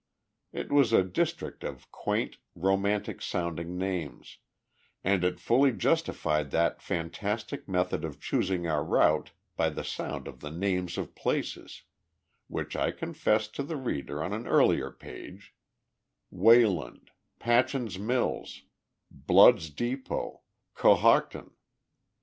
[0.51, 4.39] It was a district of quaint, romantic sounding names,
[5.03, 10.39] and it fully justified that fantastic method of choosing our route by the sound of
[10.39, 11.83] the names of places,
[12.47, 15.53] which I confessed to the reader on an earlier page:
[16.31, 18.63] Wayland Patchin's Mills
[19.11, 20.39] Blood's Depôt
[20.75, 21.51] Cohocton.